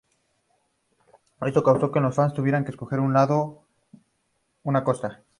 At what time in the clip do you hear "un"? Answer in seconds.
2.99-3.13